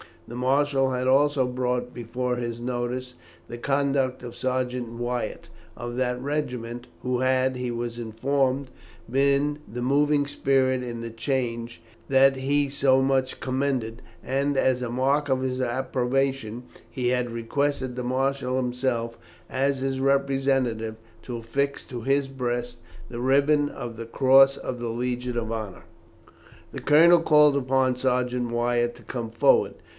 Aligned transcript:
The 0.27 0.35
marshal 0.37 0.91
had 0.91 1.07
also 1.07 1.45
brought 1.45 1.93
before 1.93 2.37
his 2.37 2.59
notice 2.61 3.13
the 3.49 3.57
conduct 3.57 4.23
of 4.23 4.33
Sergeant 4.35 4.87
Wyatt 4.93 5.49
of 5.77 5.95
that 5.97 6.19
regiment, 6.21 6.87
who 7.03 7.19
had, 7.19 7.57
he 7.57 7.69
was 7.69 7.99
informed, 7.99 8.71
been 9.09 9.59
the 9.71 9.81
moving 9.81 10.25
spirit 10.25 10.81
in 10.83 11.01
the 11.01 11.09
change 11.11 11.81
that 12.07 12.37
he 12.37 12.67
so 12.69 13.01
much 13.01 13.41
commended, 13.41 14.01
and, 14.23 14.57
as 14.57 14.81
a 14.81 14.89
mark 14.89 15.27
of 15.29 15.41
his 15.41 15.59
approbation, 15.61 16.63
he 16.89 17.09
had 17.09 17.29
requested 17.29 17.95
the 17.97 18.03
marshal 18.03 18.55
himself, 18.55 19.19
as 19.49 19.79
his 19.79 19.99
representative, 19.99 20.95
to 21.23 21.37
affix 21.37 21.83
to 21.85 22.01
his 22.03 22.27
breast 22.29 22.77
the 23.09 23.19
ribbon 23.19 23.67
of 23.69 23.97
the 23.97 24.05
cross 24.05 24.55
of 24.57 24.79
the 24.79 24.87
Legion 24.89 25.37
of 25.37 25.51
Honour. 25.51 25.83
The 26.71 26.81
colonel 26.81 27.19
called 27.21 27.57
upon 27.57 27.97
Sergeant 27.97 28.49
Wyatt 28.49 28.95
to 28.95 29.03
come 29.03 29.29
forward. 29.29 29.75